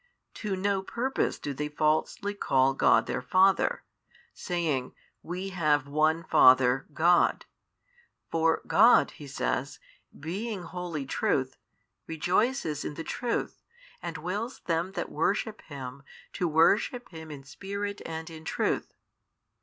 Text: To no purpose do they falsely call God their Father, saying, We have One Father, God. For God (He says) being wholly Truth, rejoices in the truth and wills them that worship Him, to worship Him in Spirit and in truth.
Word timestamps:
To 0.33 0.55
no 0.55 0.81
purpose 0.81 1.37
do 1.37 1.53
they 1.53 1.69
falsely 1.69 2.33
call 2.33 2.73
God 2.73 3.05
their 3.05 3.21
Father, 3.21 3.83
saying, 4.33 4.95
We 5.21 5.49
have 5.49 5.87
One 5.87 6.23
Father, 6.23 6.87
God. 6.91 7.45
For 8.31 8.63
God 8.65 9.11
(He 9.11 9.27
says) 9.27 9.77
being 10.19 10.63
wholly 10.63 11.05
Truth, 11.05 11.55
rejoices 12.07 12.83
in 12.83 12.95
the 12.95 13.03
truth 13.03 13.61
and 14.01 14.17
wills 14.17 14.61
them 14.65 14.93
that 14.93 15.11
worship 15.11 15.61
Him, 15.61 16.01
to 16.33 16.47
worship 16.47 17.09
Him 17.09 17.29
in 17.29 17.43
Spirit 17.43 18.01
and 18.03 18.27
in 18.31 18.43
truth. 18.43 18.95